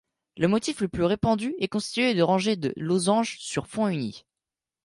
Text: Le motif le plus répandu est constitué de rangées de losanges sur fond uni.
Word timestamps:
Le 0.35 0.47
motif 0.47 0.81
le 0.81 0.87
plus 0.87 1.03
répandu 1.03 1.53
est 1.59 1.67
constitué 1.67 2.15
de 2.15 2.23
rangées 2.23 2.55
de 2.55 2.73
losanges 2.75 3.37
sur 3.37 3.67
fond 3.67 3.87
uni. 3.87 4.25